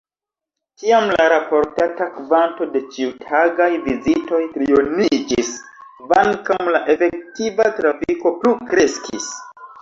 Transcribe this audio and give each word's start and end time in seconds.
Tiam 0.83 1.09
la 1.17 1.25
raportata 1.33 2.07
kvanto 2.15 2.67
de 2.75 2.81
ĉiutagaj 2.95 3.67
vizitoj 3.83 4.39
trioniĝis, 4.55 5.51
kvankam 5.99 6.73
la 6.77 6.83
efektiva 6.95 7.69
trafiko 7.77 8.35
plu 8.41 8.57
kreskis. 8.73 9.31